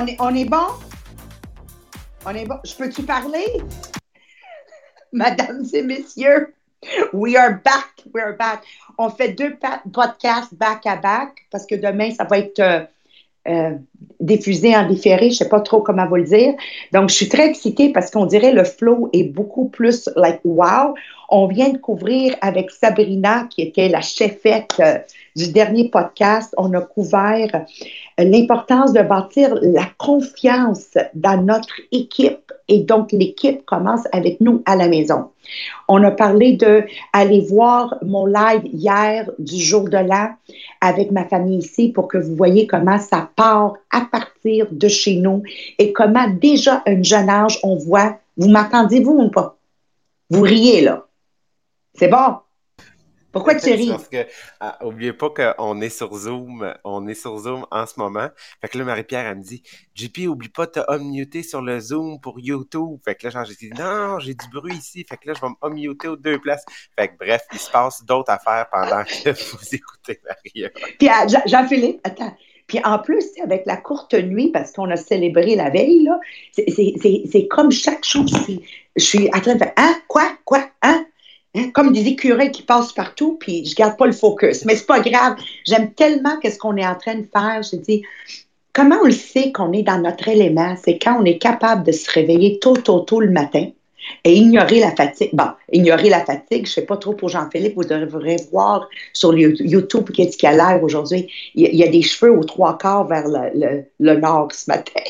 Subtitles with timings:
[0.00, 0.68] On est, on est bon?
[2.24, 2.54] On est bon?
[2.64, 3.46] Je peux-tu parler?
[5.12, 6.54] Mesdames et messieurs,
[7.12, 8.04] we are back.
[8.14, 8.62] We are back.
[8.96, 9.56] On fait deux
[9.92, 12.84] podcasts back à back parce que demain, ça va être euh,
[13.48, 13.76] euh,
[14.20, 15.30] diffusé en différé.
[15.30, 16.54] Je ne sais pas trop comment vous le dire.
[16.92, 20.94] Donc, je suis très excitée parce qu'on dirait le flow est beaucoup plus like wow.
[21.30, 24.96] On vient de couvrir avec Sabrina, qui était la chefette euh,
[25.36, 26.54] du dernier podcast.
[26.56, 32.50] On a couvert euh, l'importance de bâtir la confiance dans notre équipe.
[32.68, 35.26] Et donc, l'équipe commence avec nous à la maison.
[35.86, 40.30] On a parlé de aller voir mon live hier du jour de l'an
[40.80, 45.16] avec ma famille ici pour que vous voyez comment ça part à partir de chez
[45.16, 45.42] nous
[45.78, 49.56] et comment déjà à un jeune âge on voit, vous m'entendez-vous ou pas?
[50.30, 51.07] Vous riez là.
[51.98, 52.36] C'est bon?
[53.32, 53.88] Pourquoi tu ris?
[53.88, 54.26] Parce que,
[54.60, 58.28] ah, oubliez pas qu'on est sur Zoom, on est sur Zoom en ce moment.
[58.60, 59.62] Fait que là, Marie-Pierre, elle me dit,
[59.94, 62.98] JP, oublie pas de unmuter sur le Zoom pour YouTube.
[63.04, 65.04] Fait que là, j'ai dit, non, j'ai du bruit ici.
[65.08, 66.64] Fait que là, je vais unmuter aux deux places.
[66.96, 70.70] Fait que bref, il se passe d'autres affaires pendant que vous écoutez Marie.
[70.98, 72.34] Puis, ah, Jean-Philippe, attends.
[72.66, 76.20] Puis en plus, avec la courte nuit, parce qu'on a célébré la veille, là,
[76.52, 78.30] c'est comme chaque chose.
[78.96, 81.04] Je suis en train de faire, hein, quoi, quoi, hein?
[81.54, 81.70] Hein?
[81.72, 84.64] Comme des écureuils qui passent partout, puis je garde pas le focus.
[84.64, 85.36] Mais c'est pas grave.
[85.66, 87.62] J'aime tellement qu'est-ce qu'on est en train de faire.
[87.62, 88.02] Je dis,
[88.72, 90.76] comment on le sait qu'on est dans notre élément?
[90.82, 93.66] C'est quand on est capable de se réveiller tôt, tôt, tôt le matin
[94.24, 95.30] et ignorer la fatigue.
[95.32, 99.36] Bon, ignorer la fatigue, je ne sais pas trop pour Jean-Philippe, vous devrez voir sur
[99.36, 101.30] YouTube qu'est-ce qu'il a l'air aujourd'hui.
[101.54, 105.02] Il, y a des cheveux aux trois quarts vers le, le nord ce matin.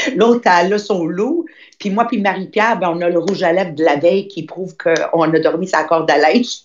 [0.16, 1.46] L'autre, elle a son loup.
[1.80, 4.42] Puis moi, puis Marie-Pierre, ben, on a le rouge à lèvres de la veille qui
[4.44, 6.58] prouve qu'on a dormi sa corde à linge.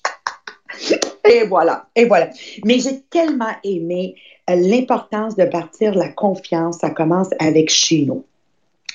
[1.29, 2.29] et voilà, et voilà.
[2.65, 4.15] Mais j'ai tellement aimé
[4.49, 6.79] euh, l'importance de partir la confiance.
[6.79, 8.25] Ça commence avec chez nous.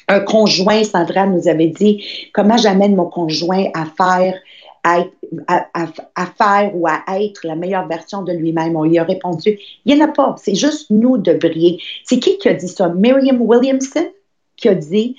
[0.08, 2.04] Un conjoint, Sandra nous avait dit,
[2.34, 4.34] comment j'amène mon conjoint à faire
[4.82, 5.04] à,
[5.46, 8.76] à, faire ou à être la meilleure version de lui-même?
[8.76, 11.80] On lui a répondu, il n'y en a pas, c'est juste nous de briller.
[12.04, 12.88] C'est qui qui a dit ça?
[12.88, 14.08] Miriam Williamson
[14.56, 15.16] qui a dit,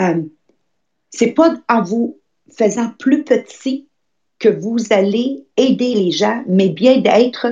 [0.00, 0.22] euh,
[1.14, 2.18] c'est pas en vous
[2.50, 3.86] faisant plus petit
[4.38, 7.46] que vous allez aider les gens, mais bien d'être,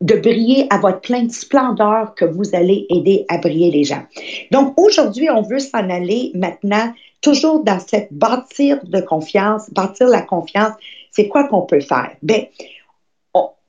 [0.00, 4.02] de briller à votre pleine splendeur que vous allez aider à briller les gens.
[4.50, 10.22] Donc aujourd'hui, on veut s'en aller maintenant, toujours dans cette bâtir de confiance, bâtir la
[10.22, 10.72] confiance.
[11.10, 12.16] C'est quoi qu'on peut faire?
[12.22, 12.46] Ben,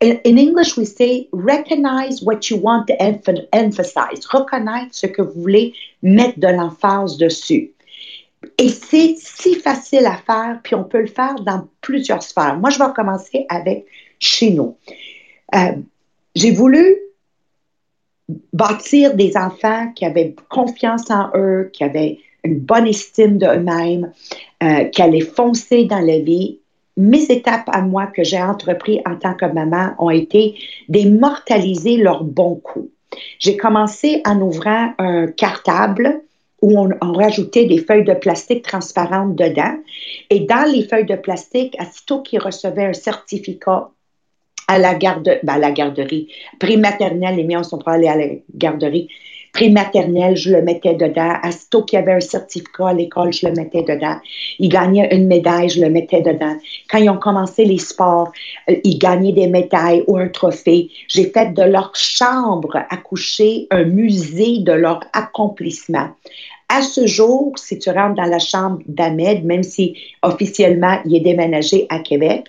[0.01, 2.93] in English, we say recognize what you want to
[3.51, 4.25] emphasize.
[4.25, 7.73] Reconnaître ce que vous voulez mettre de l'emphase dessus.
[8.57, 12.57] Et c'est si facile à faire, puis on peut le faire dans plusieurs sphères.
[12.57, 13.85] Moi, je vais commencer avec
[14.19, 14.77] chez nous.
[15.55, 15.73] Euh,
[16.35, 16.97] j'ai voulu
[18.53, 24.11] bâtir des enfants qui avaient confiance en eux, qui avaient une bonne estime d'eux-mêmes,
[24.61, 26.59] euh, qui allaient foncer dans la vie.
[26.95, 30.55] Mes étapes à moi que j'ai entrepris en tant que maman ont été
[30.89, 32.89] d'immortaliser leurs bons coups.
[33.39, 36.21] J'ai commencé en ouvrant un cartable
[36.63, 39.75] où on, rajoutait des feuilles de plastique transparentes dedans.
[40.29, 43.89] Et dans les feuilles de plastique, aussitôt qu'ils recevaient un certificat
[44.69, 46.29] à la, garde, ben, la garderie,
[46.61, 49.09] prématernelle, les miens sont pas allés à la garderie,
[49.53, 51.35] prématernelle, je le mettais dedans.
[51.47, 54.17] Aussitôt qu'il y avait un certificat à l'école, je le mettais dedans.
[54.57, 56.57] Ils gagnaient une médaille, je le mettais dedans.
[56.89, 58.31] Quand ils ont commencé les sports,
[58.69, 60.89] euh, ils gagnaient des médailles ou un trophée.
[61.07, 66.09] J'ai fait de leur chambre à coucher un musée de leur accomplissement.
[66.69, 71.21] À ce jour, si tu rentres dans la chambre d'Ahmed, même si officiellement il est
[71.21, 72.45] déménagé à Québec,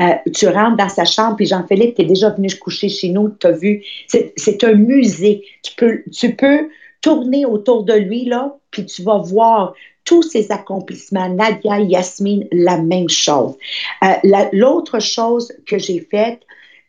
[0.00, 3.28] euh, tu rentres dans sa chambre, puis Jean-Philippe, tu es déjà venu coucher chez nous,
[3.28, 5.44] tu as vu, c'est un musée.
[5.62, 6.70] Tu peux, tu peux
[7.02, 9.74] tourner autour de lui, là, puis tu vas voir
[10.04, 11.28] tous ses accomplissements.
[11.28, 13.54] Nadia, Yasmine, la même chose.
[14.02, 16.40] Euh, l'autre chose que j'ai faite,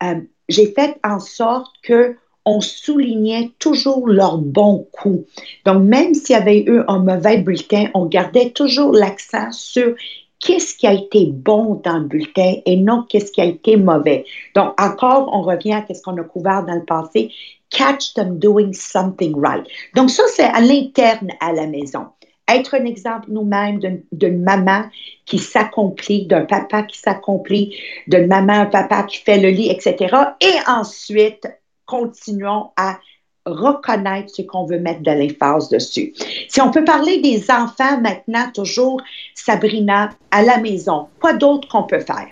[0.04, 0.16] euh,
[0.48, 2.16] j'ai fait en sorte que
[2.46, 5.28] on soulignait toujours leurs bons coups.
[5.66, 9.96] Donc, même s'il y avait eu un mauvais bulletin, on gardait toujours l'accent sur
[10.40, 14.26] qu'est-ce qui a été bon dans le bulletin et non qu'est-ce qui a été mauvais.
[14.56, 17.32] Donc, encore, on revient à ce qu'on a couvert dans le passé.
[17.70, 19.66] Catch them doing something right.
[19.96, 22.08] Donc, ça, c'est à l'interne à la maison.
[22.50, 23.80] Être un exemple nous-mêmes
[24.12, 24.84] d'une maman
[25.26, 27.78] qui s'accomplit, d'un papa qui s'accomplit,
[28.08, 30.14] d'une maman, un papa qui fait le lit, etc.
[30.42, 31.48] Et ensuite,
[31.92, 32.98] continuons à
[33.46, 36.14] reconnaître ce qu'on veut mettre de l'emphase dessus.
[36.48, 39.02] Si on peut parler des enfants maintenant, toujours,
[39.36, 42.30] Sabrina, à la maison, quoi d'autre qu'on peut faire?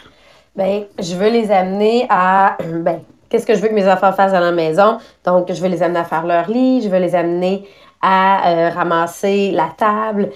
[0.56, 4.34] Bien, je veux les amener à, ben, qu'est-ce que je veux que mes enfants fassent
[4.34, 4.98] à la maison?
[5.26, 7.68] Donc, je vais les amener à faire leur lit, je vais les amener
[8.02, 10.30] à euh, ramasser la table,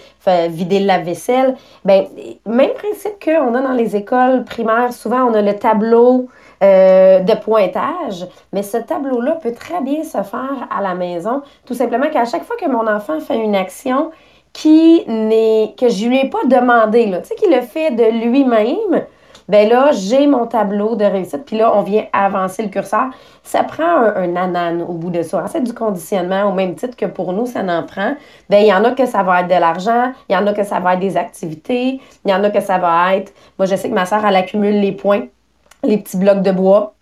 [0.49, 1.55] vider la vaisselle.
[1.85, 2.07] Ben,
[2.45, 6.27] même principe qu'on a dans les écoles primaires, souvent on a le tableau
[6.63, 11.73] euh, de pointage, mais ce tableau-là peut très bien se faire à la maison, tout
[11.73, 14.11] simplement qu'à chaque fois que mon enfant fait une action
[14.53, 19.03] qui n'est que je lui ai pas demandé, tu sais, qu'il le fait de lui-même,
[19.49, 23.09] ben là, j'ai mon tableau de réussite, puis là, on vient avancer le curseur.
[23.43, 25.43] Ça prend un, un au bout de ça.
[25.47, 28.15] C'est du conditionnement, au même titre que pour nous, ça en prend.
[28.49, 30.53] Ben, il y en a que ça va être de l'argent, il y en a
[30.53, 33.33] que ça va être des activités, il y en a que ça va être.
[33.59, 35.23] Moi, je sais que ma soeur, elle accumule les points,
[35.83, 36.93] les petits blocs de bois.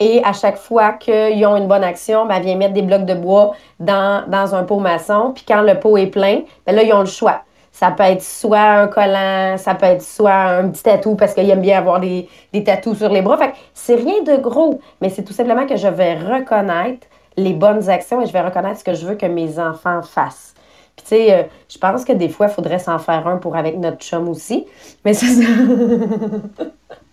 [0.00, 3.14] Et à chaque fois qu'ils ont une bonne action, ben, vient mettre des blocs de
[3.14, 5.32] bois dans, dans un pot maçon.
[5.34, 7.42] Puis quand le pot est plein, ben là, ils ont le choix.
[7.72, 11.48] Ça peut être soit un collant, ça peut être soit un petit tatou parce qu'il
[11.50, 13.36] aime bien avoir des, des tatous sur les bras.
[13.36, 17.06] Fait c'est rien de gros, mais c'est tout simplement que je vais reconnaître
[17.36, 20.54] les bonnes actions et je vais reconnaître ce que je veux que mes enfants fassent.
[20.96, 23.54] Puis, tu sais, euh, je pense que des fois, il faudrait s'en faire un pour
[23.56, 24.66] avec notre chum aussi.
[25.04, 25.26] Mais ça,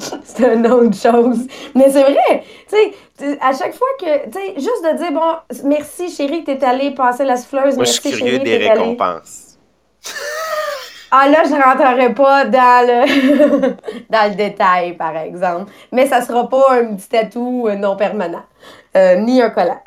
[0.24, 1.46] c'est une autre chose.
[1.74, 5.34] Mais c'est vrai, tu sais, à chaque fois que, tu sais, juste de dire, bon,
[5.64, 7.76] merci chérie que t'es allée passer la souffleuse.
[7.76, 9.58] Moi, merci, je suis curieux des récompenses.
[11.12, 13.70] Ah là, je rentrerai pas dans le,
[14.10, 15.72] dans le détail, par exemple.
[15.90, 18.44] Mais ça sera pas un petit tatou euh, non permanent,
[18.96, 19.80] euh, ni un collant.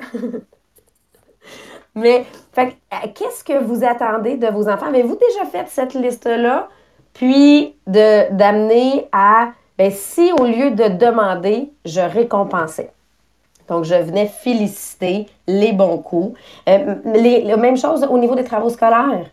[1.96, 4.88] Mais, fait, euh, qu'est-ce que vous attendez de vos enfants?
[4.88, 6.68] Avez-vous déjà fait cette liste-là?
[7.14, 12.92] Puis, d'amener à, ben, si au lieu de demander, je récompensais.
[13.70, 16.38] Donc, je venais féliciter les bons coups.
[16.68, 19.30] les, la même chose au niveau des travaux scolaires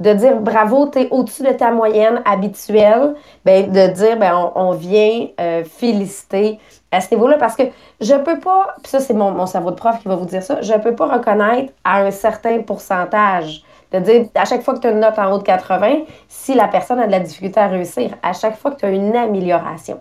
[0.00, 3.14] de dire bravo, tu es au-dessus de ta moyenne habituelle,
[3.44, 6.58] ben, de dire ben, on, vient euh, féliciter
[6.90, 7.64] à ce niveau-là parce que
[8.00, 10.60] je peux pas, ça c'est mon, mon cerveau de prof qui va vous dire ça,
[10.62, 13.62] je peux pas reconnaître à un certain pourcentage.
[13.94, 16.54] De dire à chaque fois que tu as une note en haut de 80, si
[16.54, 19.14] la personne a de la difficulté à réussir, à chaque fois que tu as une
[19.14, 20.00] amélioration.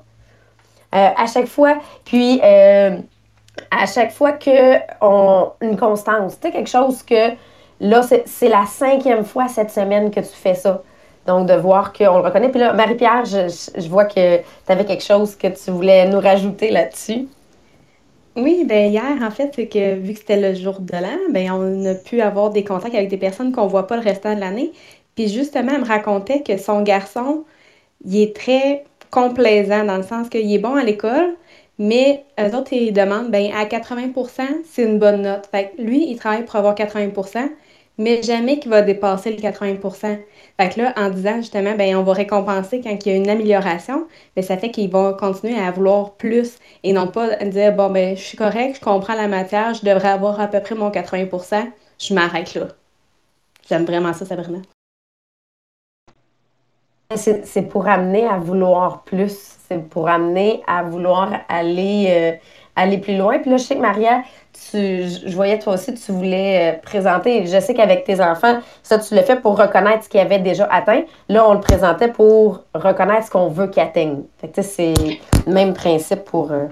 [0.96, 2.98] Euh, à chaque fois, puis euh,
[3.72, 7.36] à chaque fois que on, une constance, tu sais, quelque chose que
[7.84, 10.82] Là, c'est la cinquième fois cette semaine que tu fais ça.
[11.28, 12.50] Donc, de voir qu'on le reconnaît.
[12.50, 16.72] Puis là, Marie-Pierre, je, vois que tu avais quelque chose que tu voulais nous rajouter
[16.72, 17.28] là-dessus.
[18.36, 21.52] Oui, ben hier, en fait, c'est que vu que c'était le jour de l'an, ben
[21.52, 24.40] on a pu avoir des contacts avec des personnes qu'on voit pas le restant de
[24.40, 24.72] l'année.
[25.16, 27.46] Puis justement, elle me racontait que son garçon,
[28.06, 31.36] il est très complaisant dans le sens qu'il est bon à l'école,
[31.80, 35.48] mais eux autres, ils demandent, ben à 80% c'est une bonne note.
[35.52, 37.50] Fait que lui, il travaille pour avoir 80%
[37.98, 40.18] mais jamais qu'il va dépasser le 80
[40.78, 44.42] Là, en disant justement, ben on va récompenser quand il y a une amélioration, mais
[44.42, 48.22] ça fait qu'il va continuer à vouloir plus et non pas dire, bon, ben je
[48.22, 51.68] suis correct, je comprends la matière, je devrais avoir à peu près mon 80%
[52.00, 52.68] je m'arrête là.
[53.68, 54.60] J'aime vraiment ça, Sabrina.
[57.16, 59.58] C'est pour amener à vouloir plus.
[59.68, 62.32] C'est pour amener à vouloir aller, euh,
[62.76, 63.40] aller plus loin.
[63.40, 64.24] Puis là, je sais que Maria,
[64.74, 67.46] je voyais toi aussi, tu voulais euh, présenter.
[67.46, 70.66] Je sais qu'avec tes enfants, ça, tu le fais pour reconnaître ce qu'ils avaient déjà
[70.72, 71.04] atteint.
[71.30, 74.24] Là, on le présentait pour reconnaître ce qu'on veut qu'ils atteignent.
[74.40, 74.94] Fait que, c'est
[75.48, 76.52] le même principe pour.
[76.52, 76.66] Euh,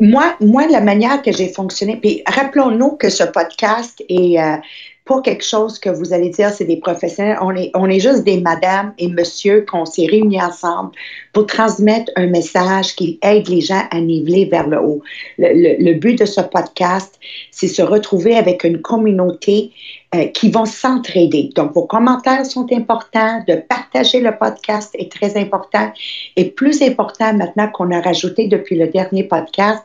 [0.00, 4.56] moi, moi, la manière que j'ai fonctionné, puis rappelons-nous que ce podcast est, euh,
[5.04, 7.38] pas quelque chose que vous allez dire, c'est des professionnels.
[7.40, 10.92] On est, on est juste des madames et monsieur qu'on s'est réunis ensemble
[11.32, 15.02] pour transmettre un message qui aide les gens à niveler vers le haut.
[15.38, 17.18] Le, le, but de ce podcast,
[17.50, 19.72] c'est se retrouver avec une communauté
[20.14, 21.50] euh, qui vont s'entraider.
[21.56, 25.92] Donc, vos commentaires sont importants, de partager le podcast est très important.
[26.36, 29.82] Et plus important maintenant qu'on a rajouté depuis le dernier podcast,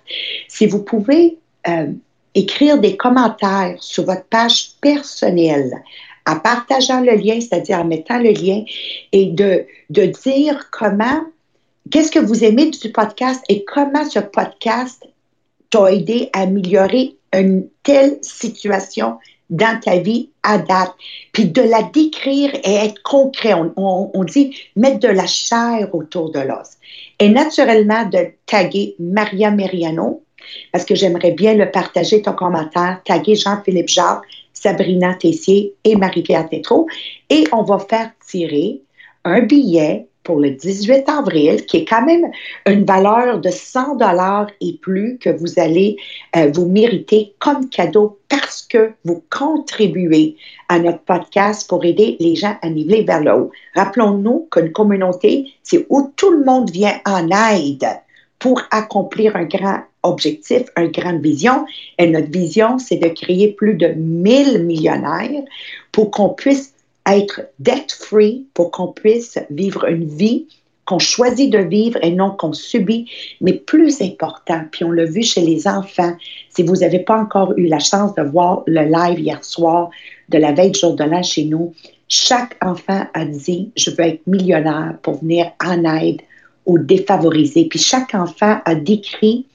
[0.48, 1.88] si vous pouvez euh,
[2.38, 5.72] écrire des commentaires sur votre page personnelle
[6.28, 8.64] en partageant le lien, c'est-à-dire en mettant le lien,
[9.12, 11.22] et de, de dire comment,
[11.90, 15.04] qu'est-ce que vous aimez du podcast et comment ce podcast
[15.70, 19.18] t'a aidé à améliorer une telle situation
[19.50, 20.94] dans ta vie à date.
[21.32, 23.54] Puis de la décrire et être concret.
[23.54, 26.78] On, on dit mettre de la chair autour de l'os.
[27.20, 30.24] Et naturellement, de taguer Maria Meriano,
[30.72, 34.24] parce que j'aimerais bien le partager, ton commentaire, taguer Jean-Philippe Jacques,
[34.54, 36.88] Sabrina Tessier et Marie-Pierre Tétrault.
[37.30, 38.82] Et on va faire tirer
[39.24, 42.30] un billet pour le 18 avril, qui est quand même
[42.66, 45.96] une valeur de 100 dollars et plus que vous allez
[46.36, 50.36] euh, vous mériter comme cadeau parce que vous contribuez
[50.68, 53.52] à notre podcast pour aider les gens à niveler vers le haut.
[53.74, 57.88] Rappelons-nous qu'une communauté, c'est où tout le monde vient en aide
[58.38, 61.66] pour accomplir un grand objectif, une grande vision.
[61.98, 65.44] Et notre vision, c'est de créer plus de 1000 millionnaires
[65.92, 66.74] pour qu'on puisse
[67.06, 70.46] être debt-free, pour qu'on puisse vivre une vie
[70.88, 73.12] qu'on choisit de vivre et non qu'on subit,
[73.42, 76.16] mais plus important, puis on l'a vu chez les enfants,
[76.50, 79.90] si vous n'avez pas encore eu la chance de voir le live hier soir
[80.30, 81.74] de la veille de jour de l'an chez nous,
[82.08, 86.22] chaque enfant a dit, je veux être millionnaire pour venir en aide
[86.66, 87.66] aux défavorisés.
[87.66, 89.46] Puis chaque enfant a décrit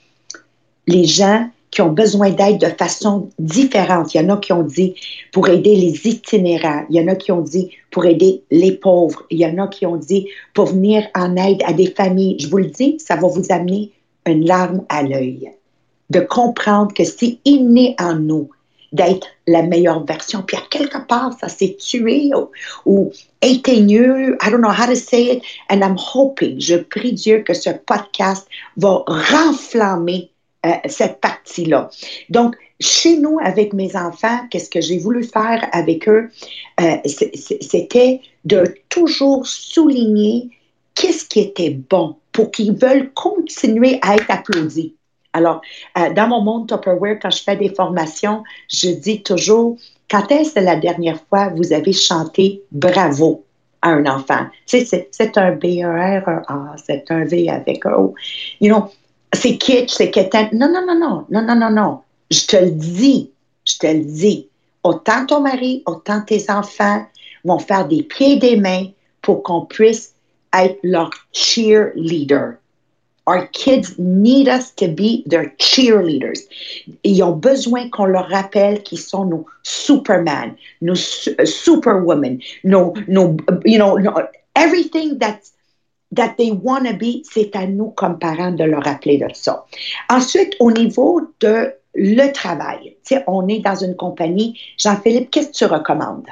[0.86, 4.14] les gens qui ont besoin d'aide de façon différente.
[4.14, 4.94] Il y en a qui ont dit
[5.32, 6.84] pour aider les itinérants.
[6.90, 9.24] Il y en a qui ont dit pour aider les pauvres.
[9.30, 12.36] Il y en a qui ont dit pour venir en aide à des familles.
[12.38, 13.90] Je vous le dis, ça va vous amener
[14.26, 15.50] une larme à l'œil.
[16.10, 18.50] De comprendre que c'est inné en nous
[18.92, 20.42] d'être la meilleure version.
[20.42, 22.50] Puis à quelque part, ça s'est tué ou,
[22.84, 23.12] ou.
[23.42, 25.42] I don't know how to say it.
[25.70, 28.46] And I'm hoping, je prie Dieu que ce podcast
[28.76, 30.30] va renflammer
[30.64, 31.90] euh, cette partie-là.
[32.30, 36.30] Donc, chez nous, avec mes enfants, qu'est-ce que j'ai voulu faire avec eux?
[36.80, 40.50] Euh, c'était de toujours souligner
[40.94, 44.94] qu'est-ce qui était bon pour qu'ils veulent continuer à être applaudis.
[45.32, 45.62] Alors,
[45.98, 49.76] euh, dans mon monde Tupperware, quand je fais des formations, je dis toujours,
[50.10, 53.44] quand est-ce la dernière fois vous avez chanté bravo
[53.80, 54.46] à un enfant?
[54.66, 58.14] C'est un B, un R, un A, c'est un V avec un O.
[58.60, 58.90] You know,
[59.32, 60.48] c'est kitsch, c'est quétaine.
[60.52, 62.00] Non, non, non, non, non, non, non, non.
[62.30, 63.30] Je te le dis,
[63.64, 64.48] je te le dis.
[64.84, 67.06] Autant ton mari, autant tes enfants
[67.44, 68.86] vont faire des pieds et des mains
[69.20, 70.14] pour qu'on puisse
[70.52, 72.58] être leur cheerleader.
[73.26, 76.40] Our kids need us to be their cheerleaders.
[77.04, 83.78] Ils ont besoin qu'on leur rappelle qu'ils sont nos Superman, nos Superwomen, nos, nos, you
[83.78, 83.96] know,
[84.56, 85.51] everything that's
[86.14, 89.64] that they wanna be, c'est à nous comme parents de leur rappeler de ça.
[90.08, 94.58] Ensuite, au niveau de le travail, on est dans une compagnie.
[94.78, 96.28] Jean-Philippe, qu'est-ce que tu recommandes?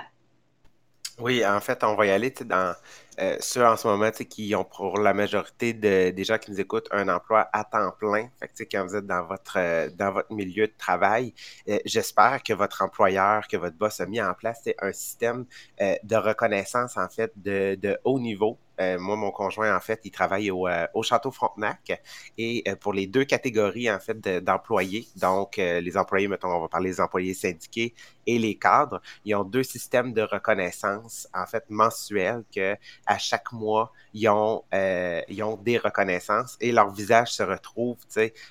[1.21, 2.75] Oui, en fait, on va y aller dans
[3.19, 6.89] euh, ceux en ce moment qui ont pour la majorité des gens qui nous écoutent
[6.91, 8.29] un emploi à temps plein.
[8.39, 11.35] Fait que, quand vous êtes dans votre, euh, dans votre milieu de travail,
[11.69, 15.47] euh, j'espère que votre employeur, que votre boss a mis en place un système
[15.81, 20.11] de reconnaissance en fait de, de haut niveau euh, moi, mon conjoint, en fait, il
[20.11, 22.03] travaille au, euh, Château Frontenac
[22.39, 26.69] et euh, pour les deux catégories, en fait, d'employés, donc les employés, mettons, on va
[26.69, 27.95] parler des employés syndiqués
[28.27, 32.77] et les cadres, ils ont deux systèmes de reconnaissance, en fait, mensuels que
[33.11, 37.97] à chaque mois, ils ont, ils ont des reconnaissances et leur visage se retrouve,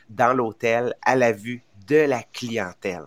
[0.09, 3.05] dans l'hôtel à la vue de la clientèle.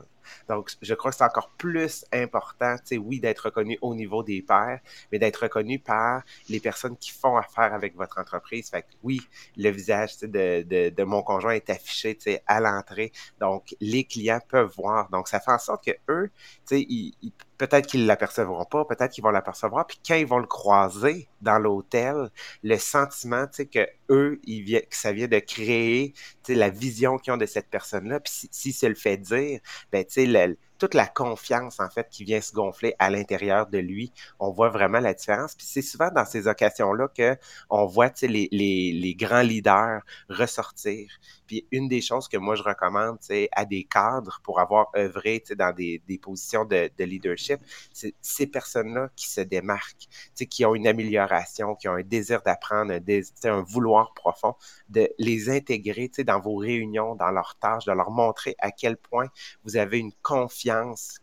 [0.48, 4.22] Donc, je crois que c'est encore plus important, tu sais, oui, d'être reconnu au niveau
[4.22, 4.80] des pairs,
[5.10, 8.70] mais d'être reconnu par les personnes qui font affaire avec votre entreprise.
[8.70, 9.20] Fait que oui,
[9.58, 13.12] le visage de, de, de, mon conjoint est affiché, tu sais, à l'entrée.
[13.40, 15.10] Donc, les clients peuvent voir.
[15.10, 16.30] Donc, ça fait en sorte que eux,
[16.66, 17.32] tu sais, ils, ils
[17.62, 21.28] peut-être qu'ils ne l'apercevront pas, peut-être qu'ils vont l'apercevoir, puis quand ils vont le croiser
[21.42, 22.28] dans l'hôtel,
[22.64, 26.70] le sentiment, tu sais, que eux, ils que ça vient de créer, tu sais, la
[26.70, 29.60] vision qu'ils ont de cette personne-là, puis si, si se le fait dire,
[29.92, 33.78] ben, tu sais, toute la confiance, en fait, qui vient se gonfler à l'intérieur de
[33.78, 35.54] lui, on voit vraiment la différence.
[35.54, 37.36] Puis c'est souvent dans ces occasions-là que
[37.70, 41.08] on voit les, les, les, grands leaders ressortir.
[41.46, 43.18] Puis une des choses que moi je recommande
[43.52, 47.60] à des cadres pour avoir œuvré dans des, des positions de, de leadership,
[47.92, 50.08] c'est ces personnes-là qui se démarquent,
[50.50, 54.56] qui ont une amélioration, qui ont un désir d'apprendre, un, un vouloir profond,
[54.88, 59.28] de les intégrer dans vos réunions, dans leurs tâches, de leur montrer à quel point
[59.62, 60.71] vous avez une confiance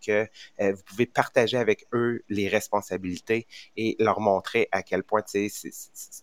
[0.06, 0.28] que
[0.62, 5.50] euh, vous pouvez partager avec eux les responsabilités et leur montrer à quel point c'est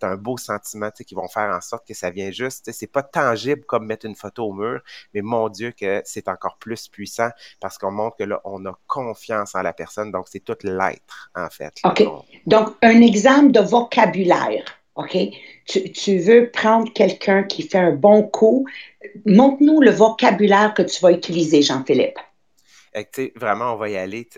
[0.03, 2.71] un beau sentiment qui vont faire en sorte que ça vient juste.
[2.73, 4.81] C'est pas tangible comme mettre une photo au mur,
[5.15, 7.31] mais mon Dieu que c'est encore plus puissant
[7.61, 10.11] parce qu'on montre que là, on a confiance en la personne.
[10.11, 11.75] Donc, c'est tout l'être, en fait.
[11.85, 12.05] OK.
[12.47, 14.65] Donc, un exemple de vocabulaire.
[14.97, 15.17] OK?
[15.67, 18.67] Tu, tu veux prendre quelqu'un qui fait un bon coup.
[19.27, 22.19] Montre-nous le vocabulaire que tu vas utiliser, Jean-Philippe
[23.37, 24.29] vraiment, on va y aller.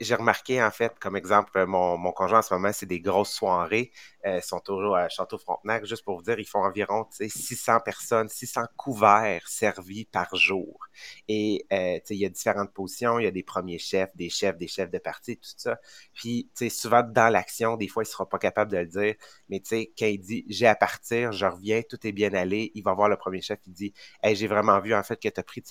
[0.00, 3.32] J'ai remarqué, en fait, comme exemple, mon, mon conjoint en ce moment, c'est des grosses
[3.32, 3.92] soirées.
[4.26, 5.84] Euh, sont toujours à Château-Frontenac.
[5.86, 10.86] Juste pour vous dire, ils font environ 600 personnes, 600 couverts servis par jour.
[11.28, 13.20] Et euh, il y a différentes positions.
[13.20, 15.78] Il y a des premiers chefs, des chefs, des chefs de parti, tout ça.
[16.14, 19.14] Puis, souvent, dans l'action, des fois, il ne sera pas capable de le dire.
[19.48, 22.94] Mais quand il dit «j'ai à partir, je reviens, tout est bien allé», il va
[22.94, 25.42] voir le premier chef, il dit «Hey, j'ai vraiment vu, en fait, que tu as
[25.44, 25.62] pris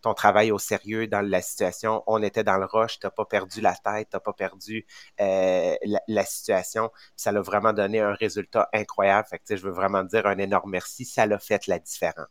[0.00, 2.02] ton travail au sérieux dans la situation.
[2.08, 4.86] On était dans le rush, tu n'as pas perdu la tête, tu n'as pas perdu
[5.20, 6.90] euh, la, la, situation.
[7.16, 9.28] Ça l'a vraiment donné un résultat incroyable.
[9.28, 11.04] Fait que, je veux vraiment dire un énorme merci.
[11.04, 12.26] Ça l'a fait la différence.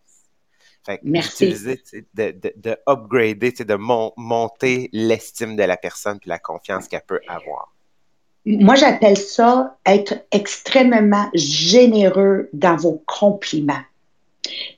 [0.86, 1.54] Fait que Merci.
[2.16, 7.06] de, de, de upgrader, de mon- monter l'estime de la personne puis la confiance qu'elle
[7.06, 7.72] peut avoir.
[8.46, 13.84] Moi, j'appelle ça être extrêmement généreux dans vos compliments.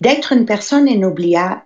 [0.01, 1.61] D'être une personne inoubliable,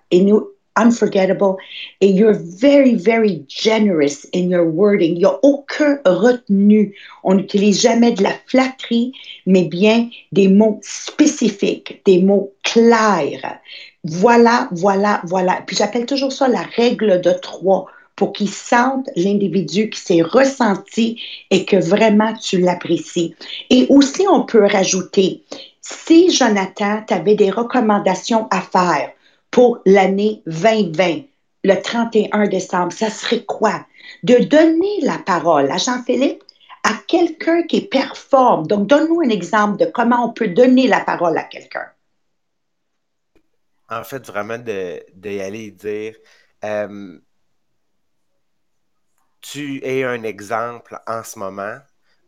[0.78, 1.56] unforgettable,
[2.00, 5.16] et you're very, very generous in your wording.
[5.16, 6.94] Il n'y a aucun retenu.
[7.24, 9.12] On n'utilise jamais de la flatterie,
[9.46, 13.58] mais bien des mots spécifiques, des mots clairs.
[14.04, 15.62] Voilà, voilà, voilà.
[15.66, 21.20] Puis j'appelle toujours ça la règle de trois pour qu'ils sentent l'individu qui s'est ressenti
[21.50, 23.34] et que vraiment tu l'apprécies.
[23.70, 25.44] Et aussi, on peut rajouter,
[25.80, 29.12] si Jonathan, tu avais des recommandations à faire
[29.50, 31.22] pour l'année 2020,
[31.64, 33.86] le 31 décembre, ça serait quoi?
[34.22, 36.42] De donner la parole à Jean-Philippe
[36.84, 38.66] à quelqu'un qui performe.
[38.66, 41.86] Donc, donne-nous un exemple de comment on peut donner la parole à quelqu'un.
[43.90, 46.14] En fait, vraiment de, de y aller dire
[46.64, 47.18] euh,
[49.40, 51.78] tu es un exemple en ce moment.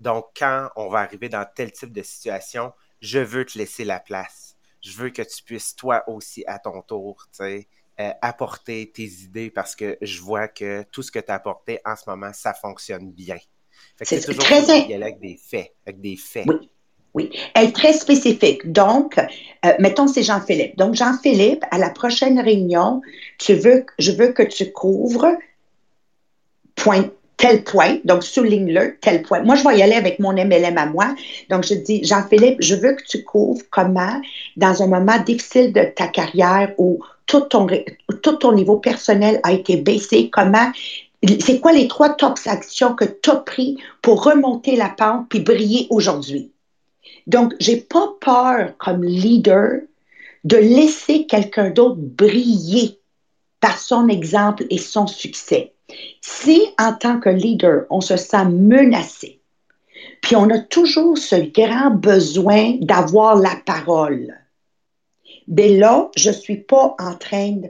[0.00, 4.00] Donc, quand on va arriver dans tel type de situation, je veux te laisser la
[4.00, 4.49] place.
[4.80, 7.68] Je veux que tu puisses toi aussi à ton tour, tu sais,
[8.00, 11.80] euh, apporter tes idées parce que je vois que tout ce que tu as apporté
[11.84, 13.36] en ce moment, ça fonctionne bien.
[13.96, 16.46] C'est c'est toujours très avec des faits, avec des faits.
[16.46, 16.70] Oui.
[17.12, 18.70] Oui, être très spécifique.
[18.70, 20.76] Donc, euh, mettons, c'est Jean-Philippe.
[20.76, 23.02] Donc, Jean-Philippe, à la prochaine réunion,
[23.36, 25.36] tu veux, je veux que tu couvres
[26.76, 27.98] point, tel point.
[28.04, 29.42] Donc, souligne-le, tel point.
[29.42, 31.14] Moi, je vais y aller avec mon MLM à moi.
[31.48, 34.20] Donc, je dis, Jean-Philippe, je veux que tu couvres comment,
[34.56, 37.66] dans un moment difficile de ta carrière où tout ton,
[38.22, 40.70] tout ton niveau personnel a été baissé, comment
[41.40, 45.40] c'est quoi les trois top actions que tu as pris pour remonter la pente puis
[45.40, 46.50] briller aujourd'hui?
[47.26, 49.80] Donc, j'ai pas peur comme leader
[50.44, 52.98] de laisser quelqu'un d'autre briller
[53.60, 55.74] par son exemple et son succès.
[56.20, 59.40] Si, en tant que leader, on se sent menacé,
[60.22, 64.34] puis on a toujours ce grand besoin d'avoir la parole,
[65.46, 67.60] bien là, je ne suis pas en train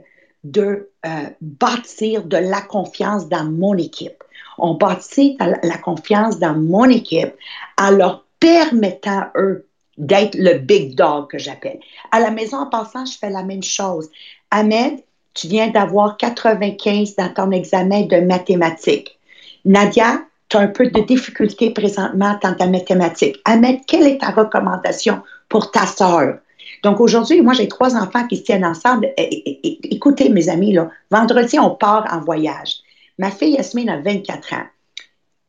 [0.44, 1.08] de euh,
[1.40, 4.24] bâtir de la confiance dans mon équipe.
[4.58, 7.34] On bâtit la confiance dans mon équipe
[7.78, 11.78] en leur permettant, eux, d'être le big dog que j'appelle.
[12.10, 14.08] À la maison, en passant, je fais la même chose.
[14.50, 15.00] Ahmed,
[15.34, 19.18] tu viens d'avoir 95 dans ton examen de mathématiques.
[19.64, 23.40] Nadia, tu as un peu de difficulté présentement dans ta mathématique.
[23.44, 26.38] Ahmed, quelle est ta recommandation pour ta sœur?
[26.82, 29.12] Donc aujourd'hui, moi, j'ai trois enfants qui se tiennent ensemble.
[29.16, 32.76] Écoutez, mes amis, là, vendredi, on part en voyage.
[33.18, 34.66] Ma fille Yasmine a 24 ans.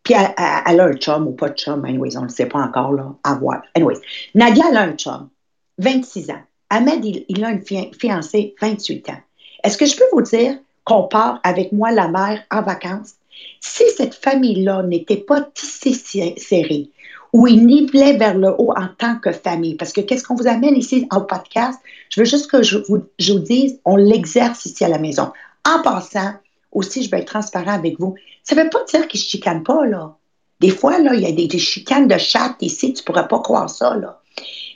[0.03, 2.59] Puis elle, a un chum ou pas de chum, anyways, on ne le sait pas
[2.59, 3.61] encore, là, à voir.
[3.75, 3.99] Anyways,
[4.35, 5.29] Nadia, elle a un chum,
[5.77, 6.41] 26 ans.
[6.69, 9.17] Ahmed, il, a une fi- fiancée, 28 ans.
[9.63, 13.15] Est-ce que je peux vous dire qu'on part avec moi, la mère, en vacances?
[13.59, 15.93] Si cette famille-là n'était pas tissée
[16.37, 16.89] serrée,
[17.33, 20.47] ou ils nivelaient vers le haut en tant que famille, parce que qu'est-ce qu'on vous
[20.47, 21.79] amène ici en podcast?
[22.09, 25.31] Je veux juste que je vous, dise, on l'exerce ici à la maison.
[25.65, 26.33] En passant,
[26.71, 28.15] aussi, je vais être transparent avec vous.
[28.43, 30.15] Ça ne veut pas dire qu'ils ne chicanent pas, là.
[30.59, 33.39] Des fois, là, il y a des, chicanes de chat ici, tu ne pourrais pas
[33.39, 34.21] croire ça, là.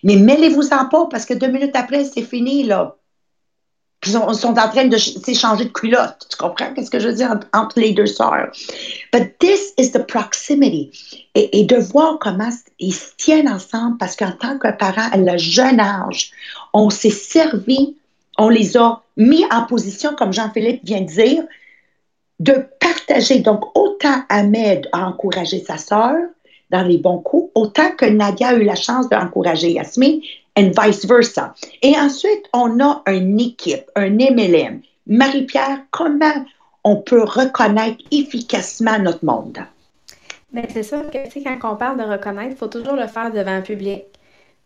[0.04, 2.96] Mais mêlez-vous-en pas, parce que deux minutes après, c'est fini, là.
[4.06, 6.28] Puis sont, en train de ch- s'échanger de culottes.
[6.30, 8.52] Tu comprends qu'est-ce que je veux dire entre, les deux sœurs?
[9.12, 10.92] But this is the proximity.
[11.34, 15.18] Et, et de voir comment ils se tiennent ensemble, parce qu'en tant que parent, à
[15.18, 16.30] le jeune âge,
[16.72, 17.96] on s'est servi,
[18.38, 21.44] on les a mis en position, comme Jean-Philippe vient de dire,
[22.40, 23.40] de partager.
[23.40, 26.16] Donc, autant Ahmed a encouragé sa sœur
[26.70, 30.22] dans les bons coups, autant que Nadia a eu la chance d'encourager Yasmine,
[30.58, 31.54] and vice versa.
[31.82, 34.82] Et ensuite, on a une équipe, un MLM.
[35.08, 36.46] Marie-Pierre, comment
[36.84, 39.60] on peut reconnaître efficacement notre monde?
[40.52, 43.58] Ben, c'est sûr que, quand on parle de reconnaître, il faut toujours le faire devant
[43.58, 44.06] le public.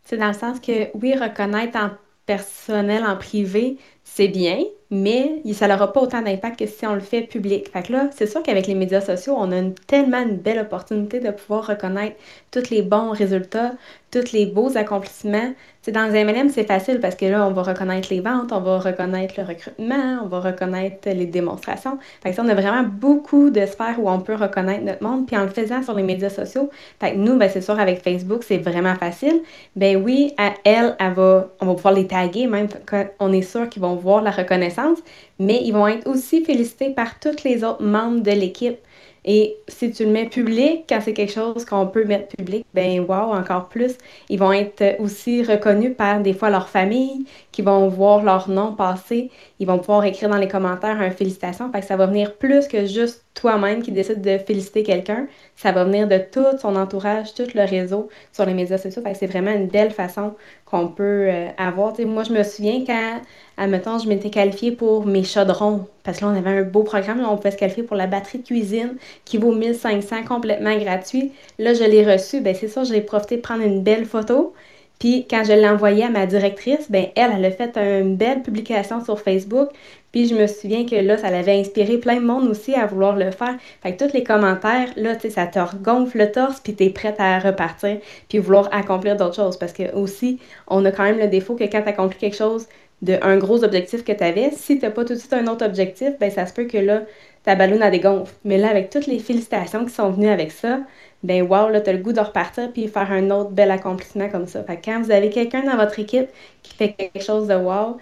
[0.03, 1.89] C'est dans le sens que, oui, reconnaître en
[2.25, 3.77] personnel, en privé,
[4.11, 7.71] c'est bien, mais ça n'aura pas autant d'impact que si on le fait public.
[7.71, 10.59] Fait que là, c'est sûr qu'avec les médias sociaux, on a une- tellement une belle
[10.59, 12.15] opportunité de pouvoir reconnaître
[12.51, 13.73] tous les bons résultats,
[14.11, 15.53] tous les beaux accomplissements.
[15.83, 18.59] Sais, dans les MLM, c'est facile parce que là, on va reconnaître les ventes, on
[18.61, 21.99] va reconnaître le recrutement, on va reconnaître les démonstrations.
[22.21, 25.27] Fait que ça, on a vraiment beaucoup de sphères où on peut reconnaître notre monde.
[25.27, 26.69] Puis en le faisant sur les médias sociaux,
[26.99, 29.41] fait que nous, ben, c'est sûr, avec Facebook, c'est vraiment facile.
[29.75, 33.41] Ben oui, à elle, elle va, on va pouvoir les taguer, même quand on est
[33.43, 34.99] sûr qu'ils vont voir la reconnaissance,
[35.37, 38.77] mais ils vont être aussi félicités par tous les autres membres de l'équipe.
[39.25, 43.01] Et si tu le mets public, quand c'est quelque chose qu'on peut mettre public, ben
[43.01, 43.93] wow, encore plus.
[44.29, 48.73] Ils vont être aussi reconnus par des fois leur famille, qui vont voir leur nom
[48.73, 49.29] passer.
[49.59, 51.71] Ils vont pouvoir écrire dans les commentaires un félicitation.
[51.71, 55.27] Fait ça va venir plus que juste toi-même qui décide de féliciter quelqu'un.
[55.55, 59.01] Ça va venir de tout son entourage, tout le réseau sur les médias sociaux.
[59.13, 60.33] C'est vraiment une belle façon
[60.65, 61.93] qu'on peut euh, avoir.
[62.01, 63.21] moi, je me souviens quand,
[63.57, 67.25] admettons, je m'étais qualifiée pour mes chaudrons, parce que là, on avait un beau programme,
[67.27, 71.31] on pouvait se qualifier pour la batterie de cuisine qui vaut 1500 complètement gratuit.
[71.59, 74.53] Là, je l'ai reçu, ben c'est ça, j'ai profité de prendre une belle photo.
[74.99, 78.41] Puis quand je l'ai envoyée à ma directrice, ben elle, elle a fait une belle
[78.41, 79.69] publication sur Facebook.
[80.11, 83.15] Puis je me souviens que là, ça l'avait inspiré plein de monde aussi à vouloir
[83.15, 83.55] le faire.
[83.81, 86.89] Fait que tous les commentaires, là, tu sais, ça te gonfle le torse, puis t'es
[86.89, 89.57] prête à repartir, puis vouloir accomplir d'autres choses.
[89.57, 92.67] Parce que aussi, on a quand même le défaut que quand tu accomplis quelque chose
[93.01, 96.19] d'un gros objectif que tu avais, si tu pas tout de suite un autre objectif,
[96.19, 97.03] ben ça se peut que là,
[97.43, 98.33] ta ballonne a des gonfles.
[98.43, 100.81] Mais là, avec toutes les félicitations qui sont venues avec ça,
[101.23, 104.29] ben wow, là, tu as le goût de repartir puis faire un autre bel accomplissement
[104.29, 104.63] comme ça.
[104.63, 106.27] Fait que quand vous avez quelqu'un dans votre équipe
[106.63, 107.97] qui fait quelque chose de wow,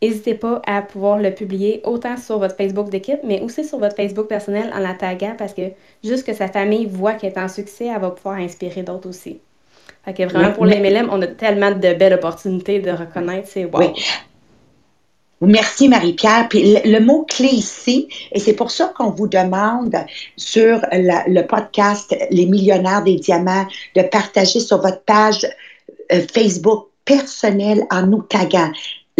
[0.00, 3.96] N'hésitez pas à pouvoir le publier autant sur votre Facebook d'équipe, mais aussi sur votre
[3.96, 5.62] Facebook personnel en la taguant parce que
[6.04, 9.40] juste que sa famille voit qu'elle est en succès, elle va pouvoir inspirer d'autres aussi.
[10.04, 13.64] Fait que vraiment, pour les MLM, on a tellement de belles opportunités de reconnaître ces
[13.64, 13.92] wow.
[15.40, 16.48] Merci Marie-Pierre.
[16.48, 19.94] Puis le, mot clé ici, et c'est pour ça qu'on vous demande
[20.36, 25.46] sur le podcast Les millionnaires des diamants de partager sur votre page
[26.12, 28.70] euh, Facebook personnelle en nous taguant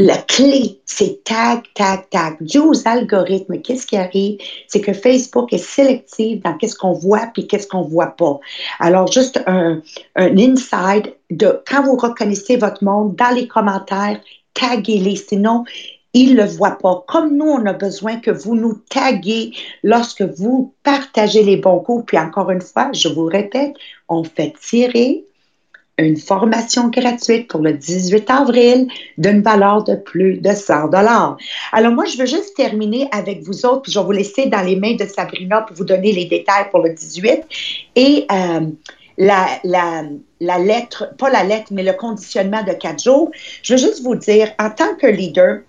[0.00, 2.36] la clé, c'est tag, tag, tag.
[2.40, 4.38] Dû aux algorithmes, qu'est-ce qui arrive?
[4.68, 8.38] C'est que Facebook est sélectif dans qu'est-ce qu'on voit puis qu'est-ce qu'on voit pas.
[8.78, 9.82] Alors, juste un,
[10.14, 14.20] un inside de quand vous reconnaissez votre monde dans les commentaires,
[14.54, 15.16] taguez-les.
[15.16, 15.64] Sinon,
[16.14, 17.04] ils ne le voient pas.
[17.06, 22.04] Comme nous, on a besoin que vous nous taguez lorsque vous partagez les bons coups.
[22.06, 23.74] Puis encore une fois, je vous répète,
[24.08, 25.24] on fait tirer
[25.98, 31.36] une formation gratuite pour le 18 avril d'une valeur de plus de 100 dollars.
[31.72, 34.62] Alors moi, je veux juste terminer avec vous autres, puis je vais vous laisser dans
[34.62, 37.42] les mains de Sabrina pour vous donner les détails pour le 18.
[37.96, 38.60] Et euh,
[39.18, 40.04] la, la,
[40.40, 44.14] la lettre, pas la lettre, mais le conditionnement de quatre jours, je veux juste vous
[44.14, 45.62] dire, en tant que leader,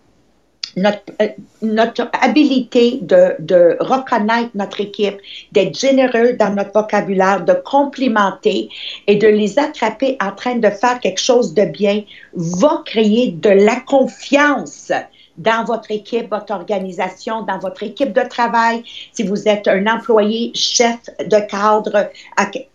[0.75, 1.27] notre, euh,
[1.61, 5.17] notre habilité de, de, reconnaître notre équipe,
[5.51, 8.69] d'être généreux dans notre vocabulaire, de complimenter
[9.07, 12.03] et de les attraper en train de faire quelque chose de bien
[12.33, 14.91] va créer de la confiance
[15.39, 20.51] dans votre équipe, votre organisation, dans votre équipe de travail, si vous êtes un employé,
[20.53, 22.09] chef de cadre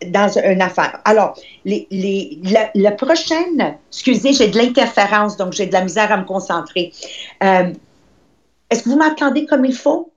[0.06, 0.98] dans une affaire.
[1.04, 2.38] Alors, les, les,
[2.74, 6.92] la, prochaine, excusez, j'ai de l'interférence, donc j'ai de la misère à me concentrer.
[7.42, 7.70] Euh,
[8.74, 10.12] est-ce que vous m'entendez comme il faut?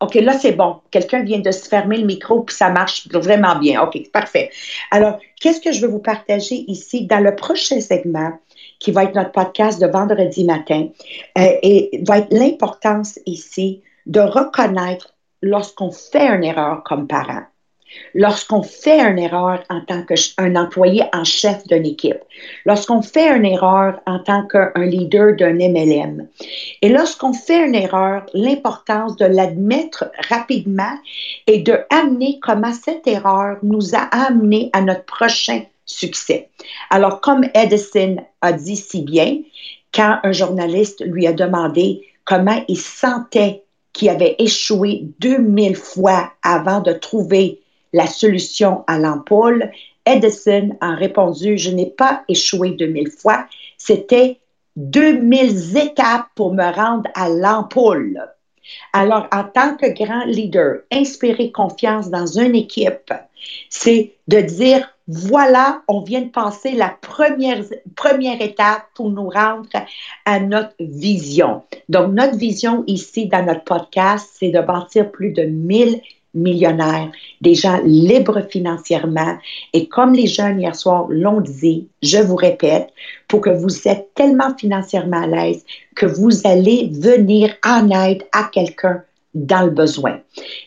[0.00, 0.80] OK, là, c'est bon.
[0.90, 3.80] Quelqu'un vient de se fermer le micro, puis ça marche vraiment bien.
[3.82, 4.50] OK, parfait.
[4.90, 8.32] Alors, qu'est-ce que je veux vous partager ici dans le prochain segment,
[8.80, 10.88] qui va être notre podcast de vendredi matin,
[11.38, 17.44] euh, et va être l'importance ici de reconnaître lorsqu'on fait une erreur comme parent
[18.14, 22.20] lorsqu'on fait une erreur en tant qu'un employé en chef d'une équipe,
[22.64, 26.26] lorsqu'on fait une erreur en tant qu'un leader d'un MLM,
[26.82, 30.96] et lorsqu'on fait une erreur, l'importance de l'admettre rapidement
[31.46, 36.48] et de amener comment cette erreur nous a amené à notre prochain succès.
[36.90, 39.38] Alors, comme Edison a dit si bien,
[39.92, 46.80] quand un journaliste lui a demandé comment il sentait qu'il avait échoué 2000 fois avant
[46.80, 47.61] de trouver
[47.92, 49.70] la solution à l'ampoule,
[50.06, 53.46] Edison a répondu, je n'ai pas échoué 2000 fois,
[53.78, 54.40] c'était
[54.76, 58.20] 2000 étapes pour me rendre à l'ampoule.
[58.92, 63.12] Alors, en tant que grand leader, inspirer confiance dans une équipe,
[63.68, 69.68] c'est de dire, voilà, on vient de passer la première, étape pour nous rendre
[70.24, 71.62] à notre vision.
[71.88, 76.00] Donc, notre vision ici dans notre podcast, c'est de bâtir plus de 1000
[76.34, 79.38] millionnaires, des gens libres financièrement.
[79.72, 82.88] Et comme les jeunes hier soir l'ont dit, je vous répète,
[83.28, 85.64] pour que vous êtes tellement financièrement à l'aise
[85.94, 89.02] que vous allez venir en aide à quelqu'un
[89.34, 90.20] dans le besoin.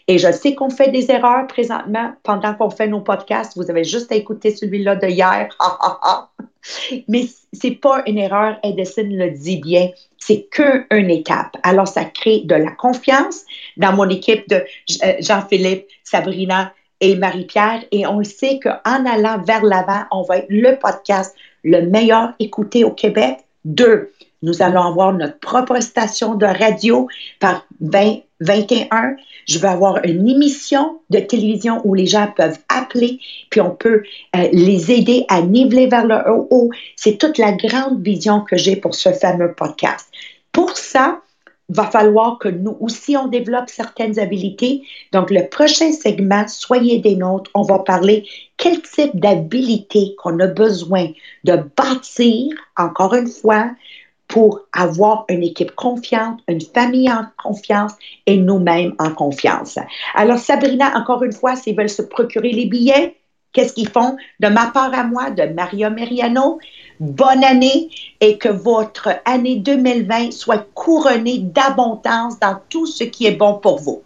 [0.07, 3.55] Et je sais qu'on fait des erreurs présentement pendant qu'on fait nos podcasts.
[3.55, 5.49] Vous avez juste à écouter celui-là de hier.
[7.07, 8.57] Mais c'est pas une erreur.
[8.63, 9.89] Edison le dit bien.
[10.17, 11.57] C'est qu'une étape.
[11.61, 13.43] Alors, ça crée de la confiance
[13.77, 14.63] dans mon équipe de
[15.03, 17.83] euh, Jean-Philippe, Sabrina et Marie-Pierre.
[17.91, 22.83] Et on sait qu'en allant vers l'avant, on va être le podcast le meilleur écouté
[22.83, 23.39] au Québec.
[23.65, 27.07] Deux, nous allons avoir notre propre station de radio
[27.39, 29.15] par 20 21,
[29.47, 33.19] je veux avoir une émission de télévision où les gens peuvent appeler,
[33.49, 34.03] puis on peut
[34.35, 36.69] euh, les aider à niveler vers le haut.
[36.95, 40.09] C'est toute la grande vision que j'ai pour ce fameux podcast.
[40.51, 41.21] Pour ça,
[41.69, 44.83] va falloir que nous aussi, on développe certaines habilités.
[45.11, 50.47] Donc, le prochain segment, soyez des nôtres, on va parler quel type d'habilité qu'on a
[50.47, 51.07] besoin
[51.43, 53.71] de bâtir, encore une fois,
[54.27, 57.93] pour avoir une équipe confiante, une famille en confiance
[58.25, 59.77] et nous-mêmes en confiance.
[60.13, 63.15] Alors, Sabrina, encore une fois, s'ils veulent se procurer les billets,
[63.53, 64.17] qu'est-ce qu'ils font?
[64.39, 66.59] De ma part à moi, de Maria Meriano,
[66.99, 73.35] bonne année et que votre année 2020 soit couronnée d'abondance dans tout ce qui est
[73.35, 74.01] bon pour vous.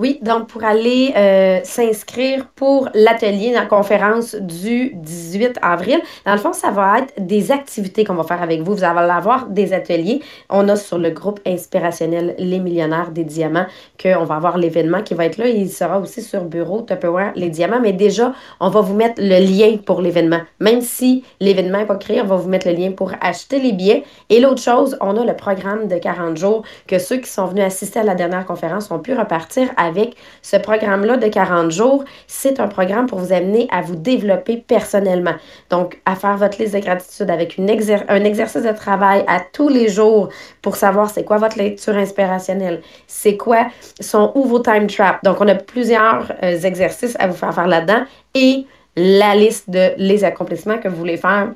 [0.00, 6.38] Oui, donc pour aller euh, s'inscrire pour l'atelier, la conférence du 18 avril, dans le
[6.38, 8.76] fond, ça va être des activités qu'on va faire avec vous.
[8.76, 10.22] Vous allez avoir des ateliers.
[10.48, 13.66] On a sur le groupe inspirationnel Les Millionnaires des Diamants
[14.02, 15.48] qu'on va avoir l'événement qui va être là.
[15.48, 17.80] Il sera aussi sur bureau Tupperware Les Diamants.
[17.82, 20.40] Mais déjà, on va vous mettre le lien pour l'événement.
[20.60, 23.72] Même si l'événement n'est pas créé, on va vous mettre le lien pour acheter les
[23.72, 24.04] billets.
[24.30, 27.64] Et l'autre chose, on a le programme de 40 jours que ceux qui sont venus
[27.64, 32.04] assister à la dernière conférence ont pu repartir avec ce programme-là de 40 jours.
[32.26, 35.34] C'est un programme pour vous amener à vous développer personnellement.
[35.68, 39.88] Donc, à faire votre liste de gratitude avec un exercice de travail à tous les
[39.88, 40.28] jours
[40.62, 43.66] pour savoir c'est quoi votre lecture inspirationnelle, c'est quoi
[44.00, 45.20] sont où vos time traps.
[45.24, 49.92] Donc, on a plusieurs euh, exercices à vous faire faire là-dedans et la liste de
[49.96, 51.50] les accomplissements que vous voulez faire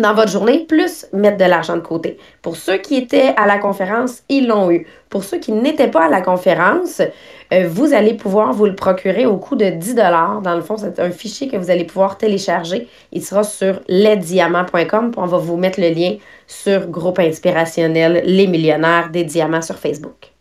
[0.00, 2.18] dans votre journée, plus mettre de l'argent de côté.
[2.42, 4.86] Pour ceux qui étaient à la conférence, ils l'ont eu.
[5.08, 7.00] Pour ceux qui n'étaient pas à la conférence,
[7.52, 10.98] euh, vous allez pouvoir vous le procurer au coût de 10 Dans le fond, c'est
[11.00, 12.88] un fichier que vous allez pouvoir télécharger.
[13.12, 15.12] Il sera sur lesdiamants.com.
[15.16, 20.32] On va vous mettre le lien sur Groupe Inspirationnel Les Millionnaires des Diamants sur Facebook.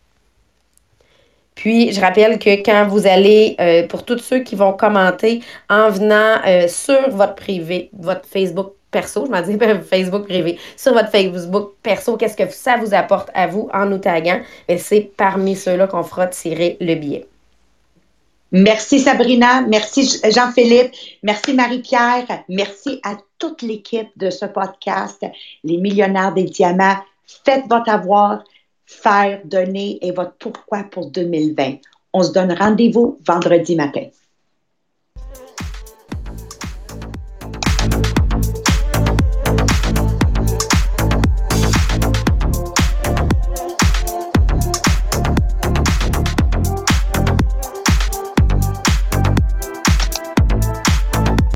[1.56, 5.90] Puis, je rappelle que quand vous allez, euh, pour tous ceux qui vont commenter en
[5.90, 11.10] venant euh, sur votre privé, votre Facebook perso, je m'en dis Facebook privé, sur votre
[11.10, 14.42] Facebook perso, qu'est-ce que ça vous apporte à vous en nous taguant?
[14.78, 17.28] C'est parmi ceux-là qu'on fera tirer le billet.
[18.52, 25.24] Merci Sabrina, merci Jean-Philippe, merci Marie-Pierre, merci à toute l'équipe de ce podcast,
[25.64, 26.98] Les Millionnaires des Diamants.
[27.46, 28.44] Faites votre avoir,
[28.88, 31.76] faire, donner et votre pourquoi pour 2020.
[32.14, 34.08] On se donne rendez-vous vendredi matin.